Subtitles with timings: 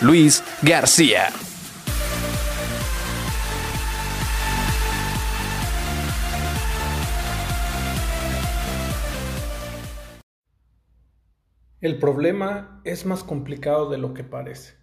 [0.00, 1.28] Luis García.
[11.80, 14.74] El problema es más complicado de lo que parece.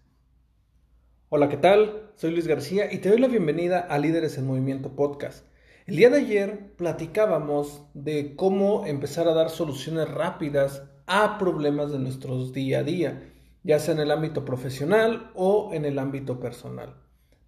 [1.29, 2.11] Hola, ¿qué tal?
[2.15, 5.45] Soy Luis García y te doy la bienvenida a Líderes en Movimiento Podcast.
[5.87, 11.99] El día de ayer platicábamos de cómo empezar a dar soluciones rápidas a problemas de
[11.99, 13.30] nuestros día a día,
[13.63, 16.95] ya sea en el ámbito profesional o en el ámbito personal.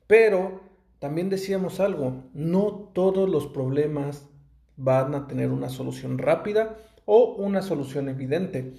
[0.08, 0.62] Pero
[1.00, 4.28] también decíamos algo, no todos los problemas
[4.78, 8.74] van a tener una solución rápida o una solución evidente.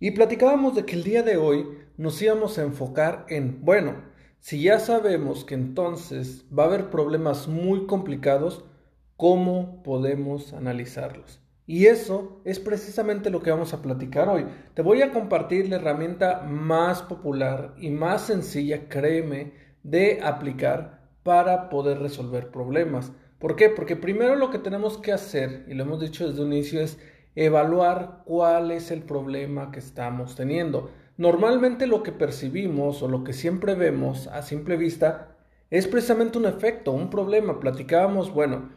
[0.00, 4.02] Y platicábamos de que el día de hoy nos íbamos a enfocar en, bueno,
[4.40, 8.64] si ya sabemos que entonces va a haber problemas muy complicados,
[9.16, 11.40] cómo podemos analizarlos.
[11.68, 14.46] Y eso es precisamente lo que vamos a platicar hoy.
[14.72, 19.52] Te voy a compartir la herramienta más popular y más sencilla, créeme,
[19.82, 23.12] de aplicar para poder resolver problemas.
[23.38, 23.68] ¿Por qué?
[23.68, 26.98] Porque primero lo que tenemos que hacer, y lo hemos dicho desde un inicio, es
[27.36, 30.90] evaluar cuál es el problema que estamos teniendo.
[31.18, 35.36] Normalmente lo que percibimos o lo que siempre vemos a simple vista
[35.68, 37.60] es precisamente un efecto, un problema.
[37.60, 38.70] Platicábamos, bueno,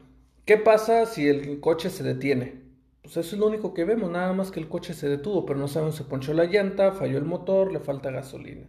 [0.43, 2.70] ¿Qué pasa si el coche se detiene?
[3.01, 5.59] Pues eso es lo único que vemos, nada más que el coche se detuvo, pero
[5.59, 8.67] no sabemos si ponchó la llanta, falló el motor, le falta gasolina.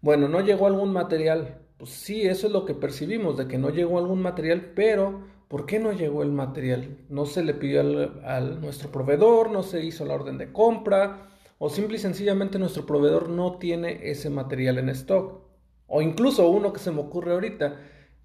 [0.00, 1.58] Bueno, no llegó algún material.
[1.76, 5.66] Pues sí, eso es lo que percibimos, de que no llegó algún material, pero ¿por
[5.66, 6.98] qué no llegó el material?
[7.08, 7.80] No se le pidió
[8.24, 12.86] al, nuestro proveedor, no se hizo la orden de compra, o simple y sencillamente nuestro
[12.86, 15.40] proveedor no tiene ese material en stock.
[15.86, 17.78] O incluso uno que se me ocurre ahorita,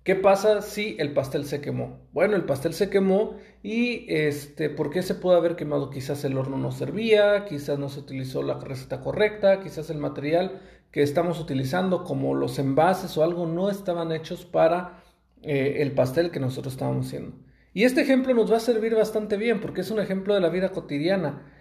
[0.05, 1.97] ¿Qué pasa si el pastel se quemó?
[2.11, 5.89] Bueno, el pastel se quemó y este, ¿por qué se pudo haber quemado?
[5.89, 10.61] Quizás el horno no servía, quizás no se utilizó la receta correcta, quizás el material
[10.91, 15.03] que estamos utilizando como los envases o algo no estaban hechos para
[15.41, 17.37] eh, el pastel que nosotros estábamos haciendo.
[17.73, 20.49] Y este ejemplo nos va a servir bastante bien porque es un ejemplo de la
[20.49, 21.51] vida cotidiana.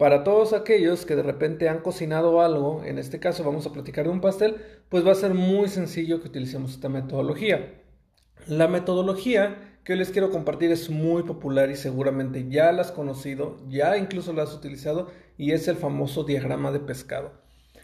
[0.00, 4.06] Para todos aquellos que de repente han cocinado algo, en este caso vamos a platicar
[4.06, 4.56] de un pastel,
[4.88, 7.82] pues va a ser muy sencillo que utilicemos esta metodología.
[8.46, 13.58] La metodología que les quiero compartir es muy popular y seguramente ya la has conocido,
[13.68, 17.32] ya incluso la has utilizado y es el famoso diagrama de pescado.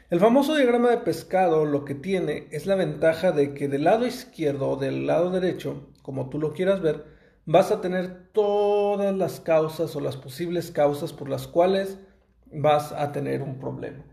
[0.08, 4.06] El famoso diagrama de pescado lo que tiene es la ventaja de que del lado
[4.06, 7.15] izquierdo o del lado derecho, como tú lo quieras ver,
[7.46, 11.98] vas a tener todas las causas o las posibles causas por las cuales
[12.52, 14.04] vas a tener un problema.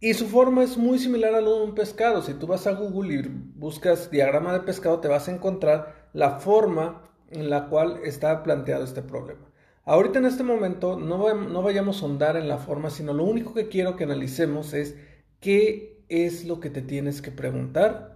[0.00, 2.22] Y su forma es muy similar a lo de un pescado.
[2.22, 3.22] Si tú vas a Google y
[3.54, 8.84] buscas diagrama de pescado, te vas a encontrar la forma en la cual está planteado
[8.84, 9.50] este problema.
[9.84, 13.52] Ahorita en este momento no, no vayamos a ahondar en la forma, sino lo único
[13.52, 14.96] que quiero que analicemos es
[15.40, 18.13] qué es lo que te tienes que preguntar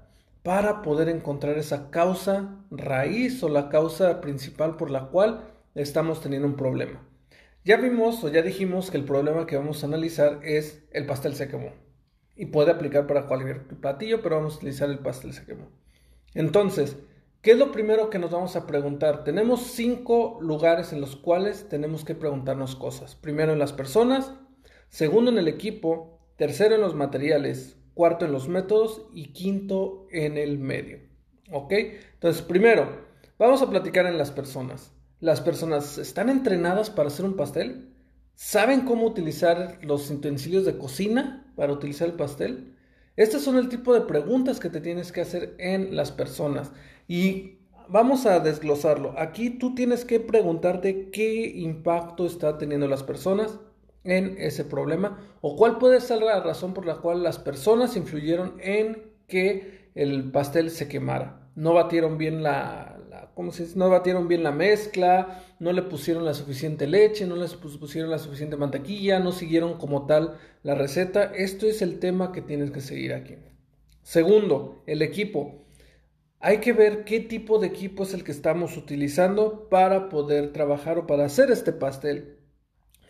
[0.48, 5.44] para poder encontrar esa causa raíz o la causa principal por la cual
[5.74, 7.06] estamos teniendo un problema.
[7.66, 11.34] Ya vimos o ya dijimos que el problema que vamos a analizar es el pastel
[11.34, 11.74] se quemó.
[12.34, 15.68] Y puede aplicar para cualquier platillo, pero vamos a utilizar el pastel se quemó.
[16.32, 16.96] Entonces,
[17.42, 19.24] ¿qué es lo primero que nos vamos a preguntar?
[19.24, 23.16] Tenemos cinco lugares en los cuales tenemos que preguntarnos cosas.
[23.16, 24.32] Primero en las personas,
[24.88, 30.38] segundo en el equipo, tercero en los materiales, cuarto en los métodos y quinto en
[30.38, 31.00] el medio.
[31.50, 31.72] ¿Ok?
[32.14, 32.88] Entonces, primero,
[33.40, 34.92] vamos a platicar en las personas.
[35.18, 37.92] ¿Las personas están entrenadas para hacer un pastel?
[38.36, 42.76] ¿Saben cómo utilizar los utensilios de cocina para utilizar el pastel?
[43.16, 46.70] Estas son el tipo de preguntas que te tienes que hacer en las personas.
[47.08, 47.58] Y
[47.88, 49.18] vamos a desglosarlo.
[49.18, 53.58] Aquí tú tienes que preguntarte qué impacto está teniendo las personas
[54.08, 58.54] en ese problema o cuál puede ser la razón por la cual las personas influyeron
[58.60, 61.50] en que el pastel se quemara.
[61.54, 62.98] No batieron bien la,
[63.34, 67.54] como si no batieron bien la mezcla, no le pusieron la suficiente leche, no les
[67.54, 71.24] pusieron la suficiente mantequilla, no siguieron como tal la receta.
[71.24, 73.36] Esto es el tema que tienes que seguir aquí.
[74.02, 75.66] Segundo, el equipo.
[76.40, 80.98] Hay que ver qué tipo de equipo es el que estamos utilizando para poder trabajar
[80.98, 82.38] o para hacer este pastel.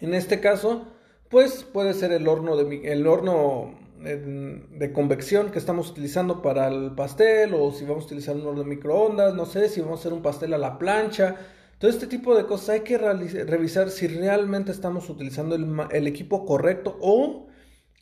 [0.01, 0.87] En este caso,
[1.29, 6.93] pues puede ser el horno, de el horno de convección que estamos utilizando para el
[6.93, 10.03] pastel o si vamos a utilizar un horno de microondas, no sé, si vamos a
[10.03, 11.37] hacer un pastel a la plancha.
[11.79, 16.97] Todo este tipo de cosas hay que revisar si realmente estamos utilizando el, equipo correcto
[17.01, 17.49] o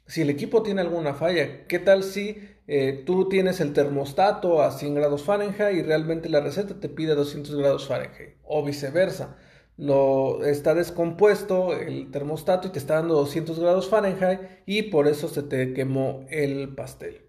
[0.06, 1.66] si el equipo tiene alguna falla.
[1.66, 6.40] ¿Qué tal si eh, tú tienes el termostato a 100 grados Fahrenheit y realmente la
[6.40, 9.36] receta te pide 200 grados Fahrenheit o viceversa?
[9.76, 15.28] Lo está descompuesto el termostato y te está dando 200 grados Fahrenheit y por eso
[15.28, 17.22] se te quemó el pastel.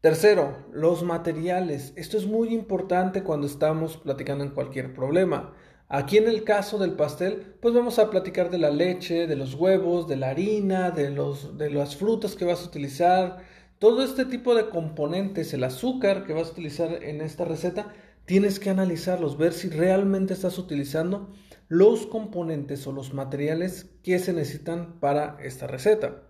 [0.00, 1.92] Tercero, los materiales.
[1.96, 5.54] Esto es muy importante cuando estamos platicando en cualquier problema.
[5.88, 9.54] Aquí en el caso del pastel, pues vamos a platicar de la leche, de los
[9.54, 13.38] huevos, de la harina, de, los, de las frutas que vas a utilizar,
[13.78, 17.94] todo este tipo de componentes, el azúcar que vas a utilizar en esta receta,
[18.28, 21.30] tienes que analizarlos, ver si realmente estás utilizando
[21.66, 26.24] los componentes o los materiales que se necesitan para esta receta.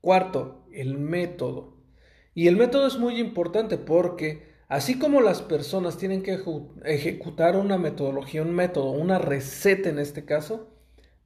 [0.00, 1.76] Cuarto, el método.
[2.32, 6.40] Y el método es muy importante porque así como las personas tienen que
[6.86, 10.70] ejecutar una metodología, un método, una receta en este caso,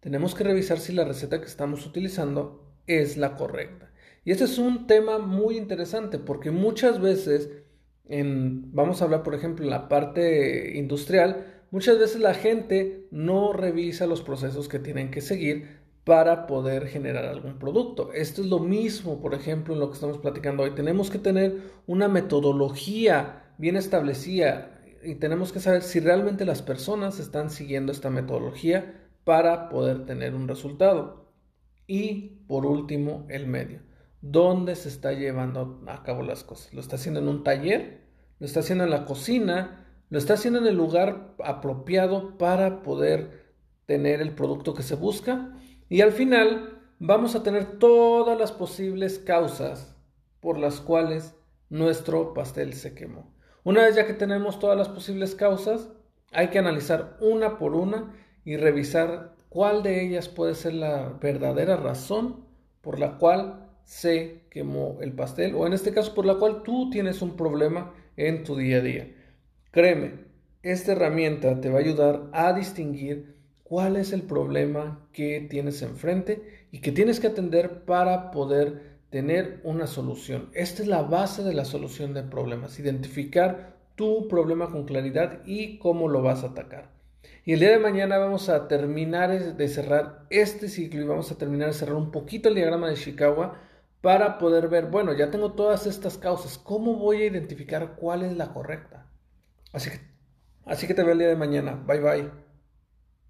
[0.00, 3.92] tenemos que revisar si la receta que estamos utilizando es la correcta.
[4.24, 7.48] Y este es un tema muy interesante porque muchas veces
[8.08, 14.06] vamos a hablar por ejemplo en la parte industrial, muchas veces la gente no revisa
[14.06, 18.12] los procesos que tienen que seguir para poder generar algún producto.
[18.12, 20.70] Esto es lo mismo, por ejemplo, en lo que estamos platicando hoy.
[20.70, 27.18] Tenemos que tener una metodología bien establecida y tenemos que saber si realmente las personas
[27.18, 31.32] están siguiendo esta metodología para poder tener un resultado.
[31.88, 33.80] Y por último, el medio
[34.20, 36.72] dónde se está llevando a cabo las cosas.
[36.74, 38.06] ¿Lo está haciendo en un taller?
[38.38, 39.86] ¿Lo está haciendo en la cocina?
[40.08, 43.54] ¿Lo está haciendo en el lugar apropiado para poder
[43.86, 45.52] tener el producto que se busca?
[45.88, 49.94] Y al final vamos a tener todas las posibles causas
[50.40, 51.34] por las cuales
[51.68, 53.34] nuestro pastel se quemó.
[53.64, 55.88] Una vez ya que tenemos todas las posibles causas,
[56.32, 58.14] hay que analizar una por una
[58.44, 62.44] y revisar cuál de ellas puede ser la verdadera razón
[62.80, 66.90] por la cual se quemó el pastel o en este caso por la cual tú
[66.90, 69.14] tienes un problema en tu día a día.
[69.70, 70.26] Créeme,
[70.62, 76.66] esta herramienta te va a ayudar a distinguir cuál es el problema que tienes enfrente
[76.72, 80.50] y que tienes que atender para poder tener una solución.
[80.52, 85.78] Esta es la base de la solución de problemas, identificar tu problema con claridad y
[85.78, 86.90] cómo lo vas a atacar.
[87.44, 91.38] Y el día de mañana vamos a terminar de cerrar este ciclo y vamos a
[91.38, 93.52] terminar de cerrar un poquito el diagrama de Chicago
[94.06, 98.36] para poder ver, bueno, ya tengo todas estas causas, ¿cómo voy a identificar cuál es
[98.36, 99.10] la correcta?
[99.72, 100.00] Así que,
[100.64, 101.74] así que te veo el día de mañana.
[101.84, 102.45] Bye bye.